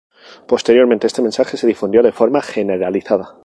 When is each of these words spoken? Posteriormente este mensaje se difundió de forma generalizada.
Posteriormente 0.47 1.05
este 1.05 1.21
mensaje 1.21 1.57
se 1.57 1.67
difundió 1.67 2.01
de 2.01 2.11
forma 2.11 2.41
generalizada. 2.41 3.35